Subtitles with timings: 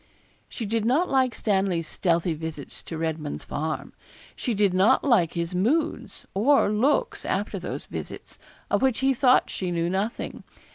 [0.49, 3.93] She did not like Stanley's stealthy visits to Redman's Farm;
[4.35, 8.39] she did not like his moods or looks after those visits,
[8.71, 10.43] of which he thought she knew nothing.